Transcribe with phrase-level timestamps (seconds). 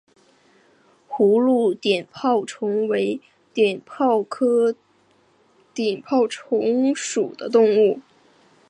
[1.07, 3.21] 葫芦碘泡虫为
[3.53, 4.75] 碘泡科
[5.75, 7.99] 碘泡虫属的动物。